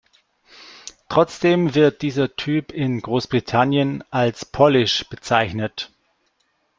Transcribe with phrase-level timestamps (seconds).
[1.09, 5.91] Trotzdem wird dieser Typ in Großbritannien als „Polish“ bezeichnet.